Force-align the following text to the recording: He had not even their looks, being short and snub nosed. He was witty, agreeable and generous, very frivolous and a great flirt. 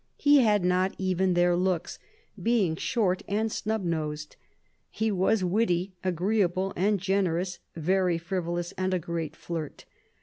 He 0.17 0.39
had 0.39 0.65
not 0.65 0.95
even 0.97 1.35
their 1.35 1.55
looks, 1.55 1.99
being 2.41 2.75
short 2.75 3.21
and 3.27 3.51
snub 3.51 3.83
nosed. 3.83 4.35
He 4.89 5.11
was 5.11 5.43
witty, 5.43 5.93
agreeable 6.03 6.73
and 6.75 6.99
generous, 6.99 7.59
very 7.75 8.17
frivolous 8.17 8.71
and 8.79 8.95
a 8.95 8.97
great 8.97 9.35
flirt. 9.35 9.85